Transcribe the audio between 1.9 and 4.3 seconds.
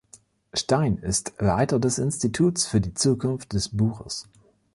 Instituts für die Zukunft des Buches.